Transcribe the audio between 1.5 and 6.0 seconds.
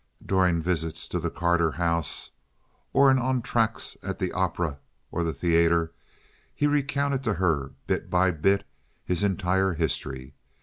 house or in entr'actes at the opera or the theater,